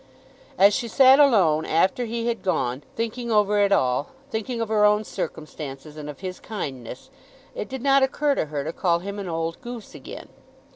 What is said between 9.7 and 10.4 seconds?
again.